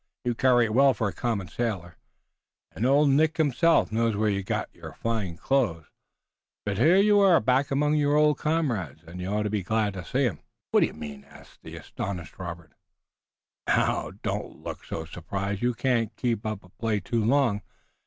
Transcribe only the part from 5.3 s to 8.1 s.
clothes, but here you are back among